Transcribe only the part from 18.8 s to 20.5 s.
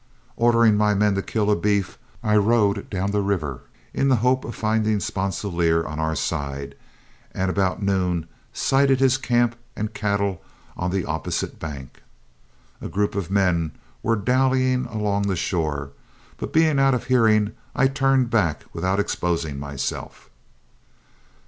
exposing myself.